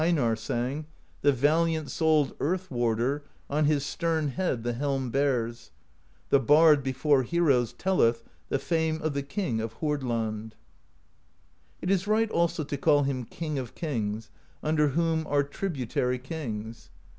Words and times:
\ 0.01 0.01
198 0.01 0.29
PROSE 0.31 0.33
EDDA 0.33 0.33
As 0.33 0.57
Einarr 0.57 0.73
sang: 0.75 0.85
The 1.21 1.31
valiant 1.31 1.91
souled 1.91 2.35
Earth 2.39 2.71
Warder 2.71 3.23
On 3.51 3.65
his 3.65 3.85
stern 3.85 4.29
head 4.29 4.63
the 4.63 4.73
helm 4.73 5.11
bears; 5.11 5.69
The 6.29 6.39
bard 6.39 6.81
before 6.81 7.21
heroes 7.21 7.73
telleth 7.73 8.23
The 8.49 8.57
fame 8.57 8.99
of 9.03 9.13
the 9.13 9.21
King 9.21 9.61
of 9.61 9.73
Hordland. 9.75 10.53
It 11.83 11.91
is 11.91 12.07
right 12.07 12.31
also 12.31 12.63
to 12.63 12.77
call 12.77 13.03
him 13.03 13.25
King 13.25 13.59
of 13.59 13.75
Kings, 13.75 14.31
under 14.63 14.87
whom 14.87 15.27
are 15.27 15.43
tributary 15.43 16.17
kings. 16.17 16.89